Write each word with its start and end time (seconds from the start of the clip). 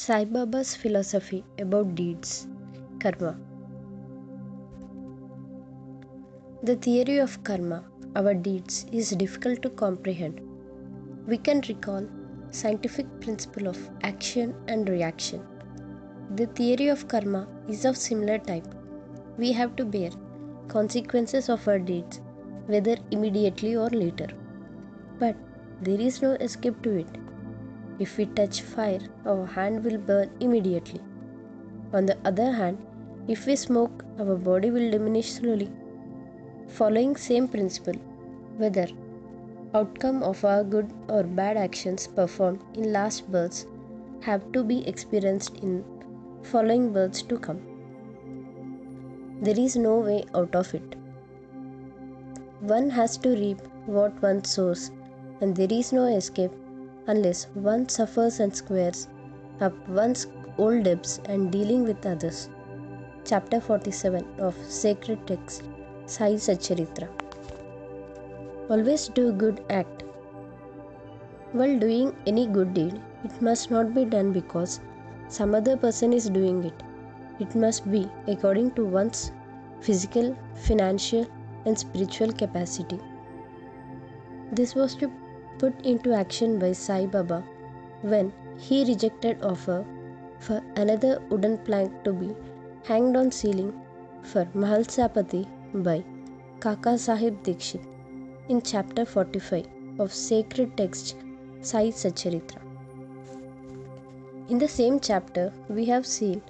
Sai 0.00 0.24
Baba's 0.24 0.76
philosophy 0.76 1.44
about 1.58 1.96
deeds, 1.96 2.46
karma. 3.00 3.36
The 6.62 6.76
theory 6.76 7.18
of 7.18 7.42
karma, 7.42 7.82
our 8.14 8.32
deeds, 8.32 8.86
is 8.92 9.10
difficult 9.10 9.60
to 9.62 9.70
comprehend. 9.70 10.40
We 11.26 11.36
can 11.36 11.62
recall 11.68 12.06
scientific 12.50 13.08
principle 13.20 13.66
of 13.66 13.90
action 14.04 14.54
and 14.68 14.88
reaction. 14.88 15.44
The 16.36 16.46
theory 16.46 16.86
of 16.86 17.08
karma 17.08 17.48
is 17.68 17.84
of 17.84 17.96
similar 17.96 18.38
type. 18.38 18.72
We 19.36 19.50
have 19.50 19.74
to 19.76 19.84
bear 19.84 20.10
consequences 20.68 21.48
of 21.48 21.66
our 21.66 21.80
deeds, 21.80 22.20
whether 22.66 22.96
immediately 23.10 23.74
or 23.74 23.90
later. 23.90 24.28
But 25.18 25.34
there 25.82 26.00
is 26.00 26.22
no 26.22 26.34
escape 26.34 26.82
to 26.82 26.98
it. 26.98 27.27
If 27.98 28.16
we 28.16 28.26
touch 28.26 28.62
fire, 28.62 29.00
our 29.26 29.46
hand 29.46 29.84
will 29.84 29.98
burn 29.98 30.30
immediately. 30.40 31.00
On 31.92 32.06
the 32.06 32.16
other 32.24 32.52
hand, 32.52 32.78
if 33.26 33.46
we 33.46 33.56
smoke, 33.56 34.04
our 34.20 34.36
body 34.36 34.70
will 34.70 34.90
diminish 34.90 35.32
slowly. 35.32 35.70
Following 36.68 37.16
same 37.16 37.48
principle, 37.48 37.94
whether 38.56 38.86
outcome 39.74 40.22
of 40.22 40.44
our 40.44 40.62
good 40.62 40.92
or 41.08 41.22
bad 41.22 41.56
actions 41.56 42.06
performed 42.06 42.60
in 42.74 42.92
last 42.92 43.30
births 43.32 43.66
have 44.20 44.52
to 44.52 44.62
be 44.62 44.86
experienced 44.86 45.56
in 45.56 45.84
following 46.42 46.92
births 46.92 47.22
to 47.22 47.38
come. 47.38 47.60
There 49.42 49.58
is 49.58 49.76
no 49.76 49.98
way 49.98 50.24
out 50.34 50.54
of 50.54 50.72
it. 50.74 50.96
One 52.60 52.90
has 52.90 53.16
to 53.18 53.30
reap 53.30 53.60
what 53.86 54.22
one 54.22 54.44
sows, 54.44 54.90
and 55.40 55.56
there 55.56 55.72
is 55.72 55.92
no 55.92 56.04
escape 56.04 56.52
unless 57.08 57.44
one 57.68 57.88
suffers 57.88 58.38
and 58.38 58.54
squares 58.54 59.08
up 59.66 59.88
one's 59.88 60.26
old 60.58 60.84
debts 60.84 61.20
and 61.24 61.50
dealing 61.50 61.84
with 61.84 62.06
others. 62.06 62.48
Chapter 63.24 63.60
47 63.60 64.24
of 64.38 64.56
Sacred 64.68 65.26
Text 65.26 65.62
Sai 66.06 66.32
Satcharitra. 66.34 67.08
Always 68.70 69.08
do 69.08 69.32
good 69.32 69.64
act. 69.70 70.04
While 71.52 71.78
doing 71.78 72.14
any 72.26 72.46
good 72.46 72.74
deed, 72.74 73.00
it 73.24 73.40
must 73.40 73.70
not 73.70 73.94
be 73.94 74.04
done 74.04 74.32
because 74.32 74.80
some 75.28 75.54
other 75.54 75.76
person 75.76 76.12
is 76.12 76.28
doing 76.28 76.64
it. 76.64 76.82
It 77.38 77.54
must 77.54 77.90
be 77.90 78.10
according 78.26 78.72
to 78.72 78.84
one's 78.84 79.32
physical, 79.80 80.36
financial, 80.66 81.26
and 81.64 81.78
spiritual 81.78 82.32
capacity. 82.32 82.98
This 84.52 84.74
was 84.74 84.94
to 84.96 85.10
put 85.58 85.86
into 85.92 86.12
action 86.12 86.58
by 86.58 86.72
Sai 86.72 87.06
Baba 87.06 87.42
when 88.02 88.32
he 88.58 88.84
rejected 88.84 89.42
offer 89.42 89.84
for 90.38 90.62
another 90.76 91.20
wooden 91.30 91.58
plank 91.58 92.04
to 92.04 92.12
be 92.12 92.34
hanged 92.84 93.16
on 93.16 93.30
ceiling 93.30 93.72
for 94.22 94.46
Mahal 94.54 94.84
Mahalsapati 94.84 95.42
by 95.88 96.04
Kaka 96.60 96.96
Sahib 96.98 97.42
Dikshit 97.42 97.84
in 98.48 98.62
chapter 98.62 99.04
45 99.04 99.66
of 99.98 100.12
sacred 100.12 100.76
text 100.76 101.16
Sai 101.60 101.88
Satcharitra. 101.88 102.60
In 104.48 104.58
the 104.58 104.68
same 104.68 104.98
chapter, 104.98 105.52
we 105.68 105.84
have 105.86 106.06
seen 106.06 106.40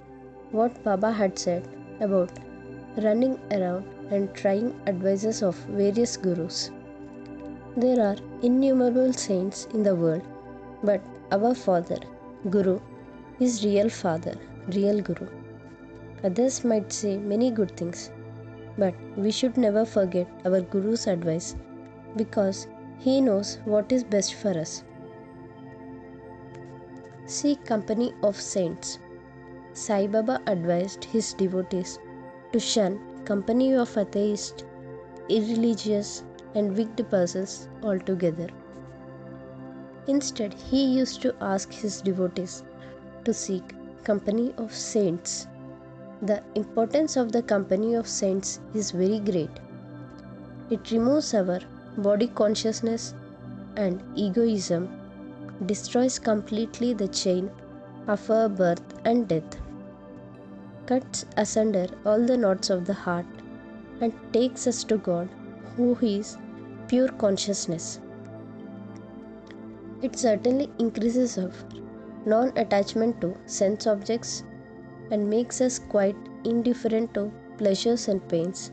what 0.51 0.83
Baba 0.85 1.11
had 1.11 1.39
said 1.39 1.69
about 2.01 2.31
running 2.97 3.39
around 3.51 3.85
and 4.11 4.33
trying 4.35 4.69
advices 4.87 5.43
of 5.43 5.57
various 5.83 6.17
gurus. 6.17 6.71
There 7.83 8.01
are 8.05 8.17
innumerable 8.43 9.13
saints 9.13 9.69
in 9.73 9.85
the 9.85 9.95
world, 9.95 10.23
but 10.83 11.01
our 11.31 11.55
Father, 11.55 11.99
Guru, 12.51 12.81
is 13.39 13.65
real 13.65 13.89
Father, 13.89 14.35
real 14.75 15.01
Guru. 15.01 15.29
Others 16.25 16.65
might 16.65 16.93
say 16.93 17.19
many 17.19 17.53
good 17.53 17.77
things, 17.77 18.11
but 18.77 18.95
we 19.17 19.31
should 19.31 19.57
never 19.57 19.85
forget 19.85 20.27
our 20.45 20.61
Guru's 20.61 21.07
advice 21.07 21.55
because 22.17 22.67
he 22.99 23.21
knows 23.21 23.59
what 23.65 23.93
is 23.93 24.03
best 24.03 24.35
for 24.35 24.59
us. 24.59 24.83
Seek 27.27 27.65
company 27.65 28.13
of 28.25 28.41
saints. 28.41 28.99
Sai 29.73 30.09
Baba 30.09 30.43
advised 30.49 31.05
his 31.05 31.33
devotees 31.33 32.01
to 32.53 32.59
shun 32.59 32.99
company 33.25 33.73
of 33.75 33.97
atheists, 33.97 34.65
irreligious, 35.29 36.25
and 36.55 36.77
wicked 36.77 37.11
persons 37.11 37.69
altogether. 37.83 38.49
Instead, 40.07 40.55
he 40.55 40.85
used 40.85 41.21
to 41.23 41.35
ask 41.41 41.73
his 41.73 42.01
devotees 42.01 42.63
to 43.25 43.35
seek 43.35 43.75
company 44.05 44.55
of 44.57 44.75
saints. 44.75 45.47
The 46.23 46.43
importance 46.55 47.17
of 47.17 47.33
the 47.33 47.43
company 47.43 47.95
of 47.95 48.09
saints 48.09 48.61
is 48.75 48.91
very 48.91 49.21
great. 49.21 49.51
It 50.71 50.91
removes 50.91 51.35
our 51.35 51.61
body 51.99 52.29
consciousness 52.29 53.15
and 53.77 54.03
egoism, 54.17 54.89
destroys 55.67 56.19
completely 56.19 56.95
the 56.95 57.09
chain 57.09 57.51
of 58.07 58.31
our 58.31 58.49
birth 58.49 58.95
and 59.05 59.29
death, 59.29 59.59
cuts 60.87 61.27
asunder 61.37 61.87
all 62.07 62.25
the 62.25 62.37
knots 62.37 62.71
of 62.71 62.87
the 62.87 62.95
heart, 62.95 63.27
and 64.01 64.13
takes 64.33 64.67
us 64.67 64.83
to 64.85 64.97
God 64.97 65.29
who 65.79 65.97
is 66.03 66.37
pure 66.89 67.09
consciousness. 67.09 68.01
It 70.03 70.19
certainly 70.19 70.71
increases 70.79 71.39
our 71.39 71.53
non 72.27 72.53
attachment 72.57 73.21
to 73.21 73.35
sense 73.47 73.87
objects 73.87 74.43
and 75.11 75.31
makes 75.31 75.61
us 75.61 75.79
quite 75.79 76.17
indifferent 76.45 77.15
to 77.15 77.31
pleasures 77.59 78.09
and 78.09 78.27
pains 78.29 78.73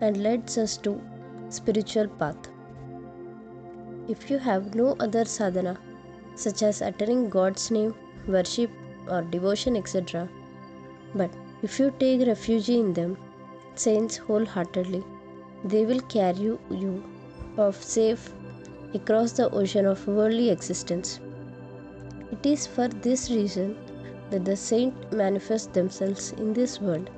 and 0.00 0.22
leads 0.22 0.58
us 0.58 0.76
to 0.78 1.00
spiritual 1.50 2.08
path. 2.08 2.48
If 4.08 4.30
you 4.30 4.38
have 4.38 4.74
no 4.74 4.96
other 4.98 5.24
sadhana 5.24 5.78
such 6.34 6.62
as 6.62 6.82
uttering 6.82 7.28
God's 7.28 7.70
name, 7.70 7.94
worship 8.26 8.70
or 9.08 9.22
devotion 9.22 9.76
etc. 9.76 10.28
but 11.14 11.30
if 11.62 11.78
you 11.78 11.92
take 11.98 12.26
refuge 12.26 12.70
in 12.70 12.92
them, 12.94 13.16
saints 13.74 14.16
wholeheartedly, 14.16 15.04
they 15.64 15.84
will 15.84 16.00
carry 16.00 16.38
you 16.38 17.04
off 17.58 17.82
safe 17.82 18.32
across 18.94 19.32
the 19.32 19.50
ocean 19.50 19.86
of 19.86 20.06
worldly 20.08 20.50
existence. 20.50 21.20
It 22.32 22.46
is 22.46 22.66
for 22.66 22.88
this 22.88 23.30
reason 23.30 23.76
that 24.30 24.44
the 24.44 24.56
saints 24.56 25.12
manifest 25.12 25.72
themselves 25.72 26.32
in 26.32 26.52
this 26.52 26.80
world. 26.80 27.10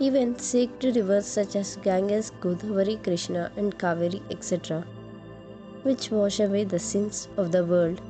Even 0.00 0.38
sacred 0.38 0.96
rivers 0.96 1.26
such 1.26 1.56
as 1.56 1.76
Ganges, 1.76 2.32
Godavari, 2.40 3.02
Krishna, 3.02 3.50
and 3.56 3.78
Kaveri, 3.78 4.22
etc., 4.30 4.84
which 5.82 6.10
wash 6.10 6.40
away 6.40 6.64
the 6.64 6.78
sins 6.78 7.28
of 7.36 7.52
the 7.52 7.64
world, 7.64 8.00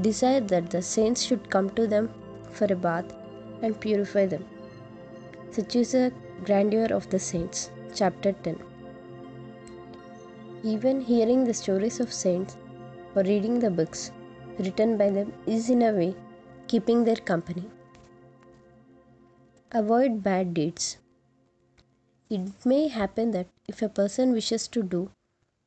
desire 0.00 0.40
that 0.40 0.70
the 0.70 0.82
saints 0.82 1.22
should 1.22 1.50
come 1.50 1.70
to 1.70 1.86
them 1.86 2.10
for 2.50 2.66
a 2.72 2.76
bath 2.76 3.12
and 3.62 3.78
purify 3.80 4.26
them. 4.26 4.44
Such 5.50 5.76
is 5.76 5.92
the 5.92 6.12
grandeur 6.44 6.86
of 6.92 7.08
the 7.10 7.18
saints. 7.18 7.70
Chapter 7.94 8.32
10 8.32 8.58
Even 10.64 11.00
hearing 11.02 11.44
the 11.44 11.52
stories 11.52 12.00
of 12.00 12.10
saints 12.10 12.56
or 13.14 13.22
reading 13.22 13.58
the 13.58 13.70
books 13.70 14.10
written 14.58 14.96
by 14.96 15.10
them 15.10 15.32
is 15.46 15.68
in 15.68 15.82
a 15.82 15.92
way 15.92 16.14
keeping 16.68 17.04
their 17.04 17.16
company. 17.16 17.64
Avoid 19.72 20.22
bad 20.22 20.54
deeds. 20.54 20.96
It 22.30 22.64
may 22.64 22.88
happen 22.88 23.30
that 23.32 23.48
if 23.68 23.82
a 23.82 23.90
person 23.90 24.32
wishes 24.32 24.66
to 24.68 24.82
do 24.82 25.10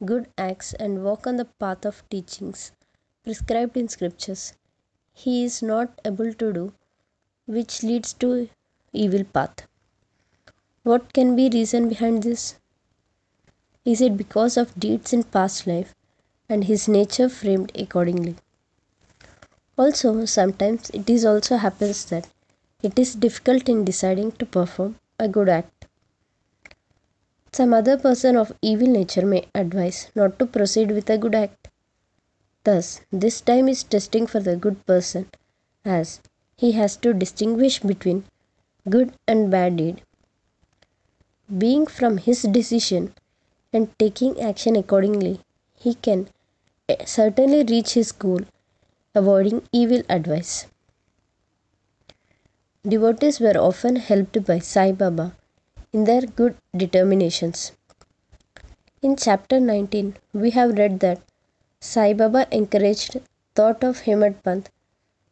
good 0.03 0.27
acts 0.35 0.73
and 0.73 1.03
walk 1.03 1.27
on 1.27 1.35
the 1.35 1.45
path 1.45 1.85
of 1.85 2.03
teachings 2.09 2.71
prescribed 3.23 3.77
in 3.77 3.87
scriptures, 3.87 4.53
he 5.13 5.43
is 5.43 5.61
not 5.61 6.01
able 6.03 6.33
to 6.33 6.51
do, 6.51 6.73
which 7.45 7.83
leads 7.83 8.13
to 8.13 8.49
evil 8.93 9.23
path. 9.25 9.67
What 10.85 11.13
can 11.13 11.35
be 11.35 11.49
reason 11.49 11.89
behind 11.89 12.21
this? 12.21 12.57
Is 13.85 14.01
it 14.01 14.15
because 14.15 14.55
of 14.55 14.79
deeds 14.79 15.13
in 15.13 15.23
past 15.23 15.65
life 15.65 15.95
and 16.47 16.65
his 16.65 16.87
nature 16.87 17.27
framed 17.27 17.71
accordingly? 17.73 18.35
Also, 19.79 20.25
sometimes 20.25 20.91
it 20.91 21.09
is 21.09 21.25
also 21.25 21.57
happens 21.57 22.05
that 22.05 22.27
it 22.83 22.99
is 22.99 23.15
difficult 23.15 23.67
in 23.67 23.83
deciding 23.83 24.33
to 24.33 24.45
perform 24.45 24.99
a 25.17 25.27
good 25.27 25.49
act. 25.49 25.87
Some 27.51 27.73
other 27.73 27.97
person 27.97 28.37
of 28.37 28.53
evil 28.61 28.85
nature 28.85 29.25
may 29.25 29.47
advise 29.55 30.11
not 30.13 30.37
to 30.37 30.45
proceed 30.45 30.91
with 30.91 31.09
a 31.09 31.17
good 31.17 31.33
act. 31.33 31.67
Thus, 32.63 33.01
this 33.11 33.41
time 33.41 33.67
is 33.67 33.81
testing 33.81 34.27
for 34.27 34.39
the 34.39 34.55
good 34.55 34.85
person 34.85 35.31
as 35.83 36.21
he 36.55 36.73
has 36.73 36.95
to 36.97 37.11
distinguish 37.11 37.79
between 37.79 38.25
good 38.87 39.15
and 39.27 39.49
bad 39.49 39.77
deed. 39.77 40.03
Being 41.47 41.85
from 41.85 42.17
his 42.17 42.41
decision 42.41 43.13
and 43.71 43.97
taking 43.99 44.41
action 44.41 44.75
accordingly, 44.75 45.41
he 45.75 45.93
can 45.93 46.29
eh, 46.89 47.05
certainly 47.05 47.63
reach 47.63 47.93
his 47.93 48.11
goal, 48.11 48.41
avoiding 49.13 49.61
evil 49.71 50.01
advice. 50.09 50.65
devotees 52.83 53.39
were 53.39 53.57
often 53.57 53.95
helped 53.97 54.43
by 54.45 54.57
Sai 54.57 54.91
Baba 54.91 55.35
in 55.93 56.05
their 56.05 56.21
good 56.21 56.55
determinations. 56.75 57.73
In 59.03 59.15
chapter 59.15 59.59
19, 59.59 60.15
we 60.33 60.49
have 60.49 60.77
read 60.79 60.99
that 61.01 61.21
Sai 61.79 62.13
Baba 62.13 62.47
encouraged 62.51 63.21
thought 63.53 63.83
of 63.83 64.01
Hemad 64.01 64.65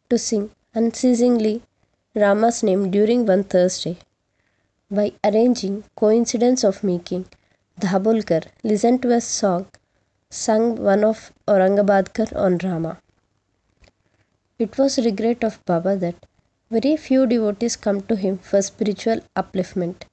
to 0.10 0.18
sing 0.20 0.52
unceasingly 0.76 1.64
Rama's 2.14 2.62
name 2.62 2.92
during 2.92 3.26
one 3.26 3.44
Thursday 3.44 3.98
by 4.98 5.12
arranging 5.28 5.84
coincidence 6.02 6.64
of 6.64 6.84
making 6.84 7.26
Dhabholkar 7.80 8.44
listen 8.64 9.00
to 9.04 9.12
a 9.16 9.22
song 9.22 9.66
sung 10.30 10.66
one 10.88 11.04
of 11.04 11.32
Aurangabadkar 11.48 12.36
on 12.36 12.58
Rama. 12.64 13.00
It 14.60 14.78
was 14.78 14.98
regret 15.06 15.44
of 15.44 15.64
Baba 15.66 15.96
that 15.98 16.28
very 16.70 16.96
few 16.98 17.26
devotees 17.26 17.76
come 17.76 18.02
to 18.02 18.16
him 18.16 18.38
for 18.38 18.62
spiritual 18.62 19.22
upliftment. 19.36 20.04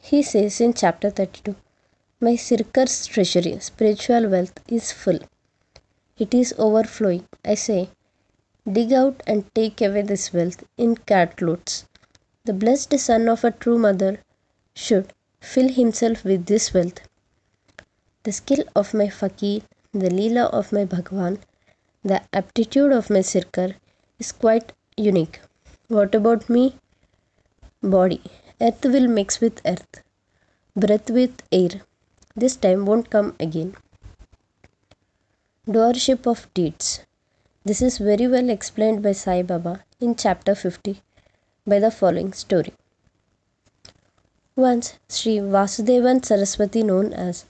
He 0.00 0.22
says 0.22 0.60
in 0.60 0.74
chapter 0.74 1.10
32 1.10 1.56
My 2.20 2.34
Sirkar's 2.36 3.06
treasury, 3.06 3.58
spiritual 3.60 4.28
wealth, 4.28 4.60
is 4.68 4.92
full. 4.92 5.20
It 6.18 6.34
is 6.34 6.54
overflowing. 6.58 7.26
I 7.44 7.54
say, 7.54 7.90
dig 8.70 8.92
out 8.92 9.22
and 9.26 9.54
take 9.54 9.80
away 9.80 10.02
this 10.02 10.32
wealth 10.32 10.64
in 10.76 10.96
cartloads. 10.96 11.84
The 12.48 12.54
blessed 12.54 12.98
son 12.98 13.28
of 13.28 13.44
a 13.44 13.50
true 13.50 13.76
mother 13.76 14.20
should 14.74 15.12
fill 15.38 15.68
himself 15.68 16.24
with 16.24 16.46
this 16.46 16.72
wealth. 16.72 17.00
The 18.22 18.32
skill 18.32 18.64
of 18.74 18.94
my 18.94 19.10
fakir, 19.10 19.60
the 19.92 20.08
leela 20.08 20.44
of 20.60 20.72
my 20.72 20.86
Bhagwan, 20.86 21.40
the 22.02 22.22
aptitude 22.32 22.90
of 22.90 23.10
my 23.10 23.18
Sirkar 23.18 23.74
is 24.18 24.32
quite 24.32 24.72
unique. 24.96 25.42
What 25.88 26.14
about 26.14 26.48
me? 26.48 26.76
Body. 27.82 28.22
Earth 28.62 28.82
will 28.82 29.08
mix 29.08 29.42
with 29.42 29.60
earth. 29.66 30.02
Breath 30.74 31.10
with 31.10 31.42
air. 31.52 31.82
This 32.34 32.56
time 32.56 32.86
won't 32.86 33.10
come 33.10 33.36
again. 33.38 33.76
Doership 35.66 36.26
of 36.26 36.48
deeds. 36.54 37.00
This 37.66 37.82
is 37.82 37.98
very 37.98 38.26
well 38.26 38.48
explained 38.48 39.02
by 39.02 39.12
Sai 39.12 39.42
Baba 39.42 39.84
in 40.00 40.16
chapter 40.16 40.54
50 40.54 41.02
by 41.70 41.78
the 41.78 41.90
following 41.90 42.32
story. 42.32 42.72
Once 44.56 44.94
Sri 45.08 45.34
Vasudevan 45.54 46.24
Saraswati 46.24 46.82
known 46.82 47.12
as 47.12 47.44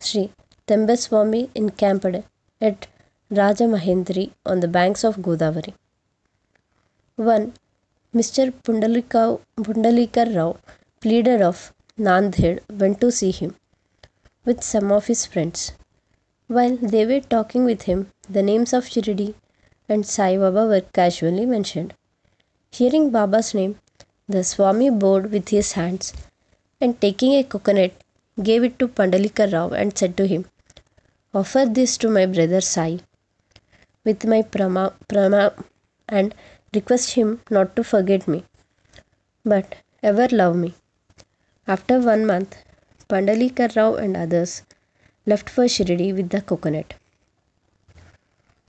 Sri 0.00 0.30
Tembeswami 0.66 1.50
encamped 1.54 2.16
at 2.60 2.86
Rajamahendri 3.30 4.30
on 4.44 4.60
the 4.60 4.68
banks 4.68 5.04
of 5.04 5.16
Godavari. 5.16 5.74
One, 7.16 7.54
Mr. 8.14 8.52
Pundalika 8.62 10.34
Rao, 10.36 10.56
pleader 11.00 11.42
of 11.42 11.72
Nanded, 11.98 12.60
went 12.70 13.00
to 13.00 13.10
see 13.10 13.30
him 13.30 13.56
with 14.44 14.62
some 14.62 14.92
of 14.92 15.06
his 15.06 15.24
friends. 15.24 15.72
While 16.46 16.76
they 16.76 17.06
were 17.06 17.20
talking 17.20 17.64
with 17.64 17.82
him, 17.82 18.10
the 18.28 18.42
names 18.42 18.72
of 18.72 18.84
Shirdi 18.84 19.34
and 19.88 20.04
Sai 20.04 20.36
Baba 20.36 20.66
were 20.66 20.82
casually 20.82 21.46
mentioned. 21.46 21.94
Hearing 22.74 23.10
Baba's 23.10 23.52
name, 23.52 23.78
the 24.26 24.42
Swami 24.42 24.88
bowed 24.88 25.26
with 25.30 25.50
his 25.50 25.72
hands 25.72 26.14
and 26.80 26.98
taking 26.98 27.34
a 27.34 27.44
coconut, 27.44 27.92
gave 28.42 28.64
it 28.64 28.78
to 28.78 28.88
Pandalika 28.88 29.46
Rao 29.52 29.68
and 29.68 29.96
said 29.96 30.16
to 30.16 30.26
him, 30.26 30.46
Offer 31.34 31.66
this 31.66 31.98
to 31.98 32.08
my 32.08 32.24
brother 32.24 32.62
Sai 32.62 33.00
with 34.04 34.24
my 34.24 34.40
pranam, 34.40 34.94
pranam 35.06 35.62
and 36.08 36.34
request 36.74 37.12
him 37.12 37.42
not 37.50 37.76
to 37.76 37.84
forget 37.84 38.26
me, 38.26 38.42
but 39.44 39.74
ever 40.02 40.28
love 40.28 40.56
me. 40.56 40.74
After 41.66 42.00
one 42.00 42.24
month, 42.24 42.56
Pandalika 43.06 43.68
Rao 43.76 43.96
and 43.96 44.16
others 44.16 44.62
left 45.26 45.50
for 45.50 45.64
Shirdi 45.64 46.14
with 46.14 46.30
the 46.30 46.40
coconut. 46.40 46.94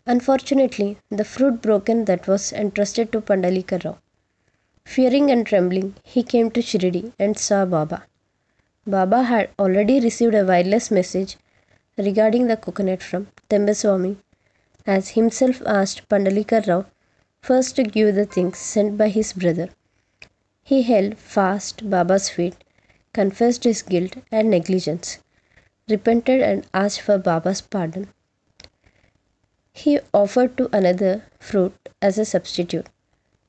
Unfortunately, 0.05 0.97
the 1.09 1.23
fruit 1.23 1.61
broken 1.61 2.05
that 2.05 2.27
was 2.27 2.51
entrusted 2.51 3.11
to 3.11 3.21
Pandalika 3.21 3.79
Rao. 3.85 3.97
Fearing 4.83 5.31
and 5.31 5.47
trembling, 5.47 5.95
he 6.03 6.23
came 6.23 6.51
to 6.51 6.61
Shirdi 6.61 7.13
and 7.17 7.37
saw 7.37 7.63
Baba. 7.65 8.03
Baba 8.85 9.23
had 9.23 9.49
already 9.57 10.01
received 10.01 10.35
a 10.35 10.43
wireless 10.45 10.91
message 10.91 11.37
regarding 11.97 12.47
the 12.47 12.57
coconut 12.57 13.01
from 13.01 13.29
Tembeswami 13.49 14.17
as 14.85 15.09
himself 15.11 15.61
asked 15.65 16.09
Pandalika 16.09 16.61
Rao 16.67 16.85
first 17.41 17.77
to 17.77 17.83
give 17.83 18.13
the 18.15 18.25
things 18.25 18.57
sent 18.57 18.97
by 18.97 19.07
his 19.07 19.31
brother. 19.31 19.69
He 20.63 20.81
held 20.81 21.17
fast 21.17 21.89
Baba's 21.89 22.27
feet, 22.27 22.55
confessed 23.13 23.63
his 23.63 23.81
guilt 23.81 24.15
and 24.31 24.49
negligence, 24.49 25.19
repented 25.87 26.41
and 26.41 26.67
asked 26.73 26.99
for 26.99 27.17
Baba's 27.17 27.61
pardon. 27.61 28.09
He 29.75 29.99
offered 30.13 30.55
to 30.57 30.69
another 30.71 31.23
fruit 31.39 31.73
as 32.01 32.17
a 32.17 32.25
substitute, 32.25 32.87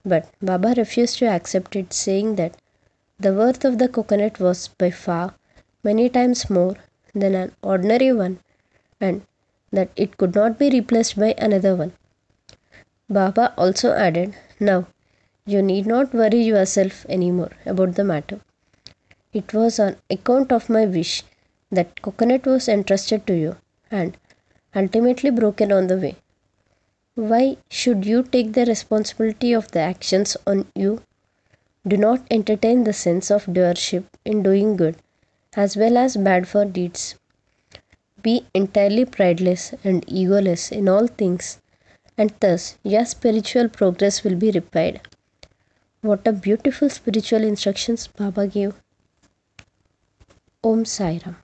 but 0.05 0.29
Baba 0.41 0.75
refused 0.77 1.19
to 1.19 1.27
accept 1.27 1.77
it, 1.77 1.93
saying 1.93 2.37
that 2.37 2.57
the 3.21 3.33
worth 3.35 3.65
of 3.65 3.79
the 3.79 3.89
coconut 3.89 4.41
was 4.41 4.69
by 4.69 4.91
far 4.91 5.35
many 5.83 6.09
times 6.09 6.49
more 6.51 6.77
than 7.15 7.35
an 7.35 7.53
ordinary 7.63 8.13
one 8.13 8.41
and 9.01 9.23
that 9.71 9.91
it 9.97 10.17
could 10.17 10.35
not 10.35 10.59
be 10.59 10.71
replaced 10.71 11.19
by 11.19 11.35
another 11.37 11.77
one. 11.77 11.93
Baba 13.09 13.53
also 13.59 13.93
added, 13.93 14.35
Now, 14.59 14.87
you 15.45 15.61
need 15.63 15.87
not 15.87 16.15
worry 16.15 16.43
yourself 16.43 17.05
anymore 17.09 17.53
about 17.67 17.97
the 17.97 18.05
matter. 18.05 18.41
It 19.33 19.53
was 19.53 19.79
on 19.79 19.97
account 20.09 20.53
of 20.53 20.71
my 20.71 20.87
wish 20.87 21.23
that 21.71 22.01
coconut 22.01 22.47
was 22.47 22.69
entrusted 22.69 23.27
to 23.27 23.35
you 23.35 23.57
and 23.91 24.17
ultimately 24.75 25.31
broken 25.31 25.73
on 25.73 25.87
the 25.87 25.97
way. 25.97 26.17
Why 27.15 27.57
should 27.71 28.05
you 28.05 28.23
take 28.23 28.53
the 28.53 28.65
responsibility 28.65 29.53
of 29.53 29.71
the 29.71 29.81
actions 29.81 30.37
on 30.47 30.67
you? 30.75 31.03
Do 31.87 31.97
not 31.97 32.23
entertain 32.31 32.85
the 32.85 32.93
sense 32.93 33.31
of 33.31 33.47
doership 33.47 34.05
in 34.25 34.43
doing 34.43 34.77
good 34.77 34.97
as 35.57 35.77
well 35.77 35.97
as 35.97 36.17
bad 36.17 36.49
for 36.49 36.65
deeds. 36.65 37.15
Be 38.23 38.47
entirely 38.55 39.05
prideless 39.05 39.75
and 39.85 40.05
egoless 40.07 40.73
in 40.73 40.89
all 40.89 41.07
things, 41.07 41.59
and 42.19 42.35
thus 42.41 42.77
your 42.83 43.05
spiritual 43.05 43.69
progress 43.69 44.25
will 44.25 44.37
be 44.37 44.51
repaired. 44.51 45.01
What 46.01 46.27
a 46.27 46.33
beautiful 46.33 46.91
spiritual 46.91 47.45
instructions 47.45 48.07
Baba 48.09 48.47
gave. 48.47 48.75
Om 50.63 50.85
Sai 50.85 51.21
Ram. 51.25 51.44